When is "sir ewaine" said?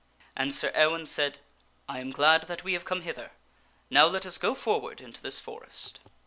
0.55-1.05